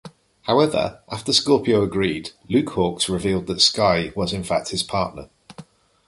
[0.47, 5.29] However, after Scorpio agreed, Luke Hawx revealed that Sky was in fact his partner.